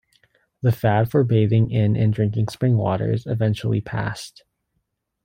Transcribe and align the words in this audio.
The 0.63 0.71
fad 0.71 1.11
for 1.11 1.23
bathing 1.23 1.69
in 1.69 1.95
and 1.95 2.11
drinking 2.11 2.47
spring 2.47 2.75
waters 2.75 3.27
eventually 3.27 3.81
passed. 3.81 4.43